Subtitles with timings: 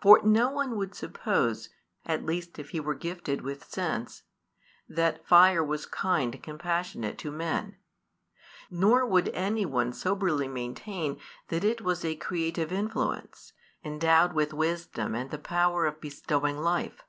[0.00, 1.70] For no one would suppose,
[2.04, 4.22] at least if he were gifted with sense,
[4.88, 7.76] that fire was kind and compassionate to men;
[8.70, 11.18] nor would any one soberly maintain
[11.48, 17.02] that it was a creative influence, endowed with wisdom and the power of bestowing life.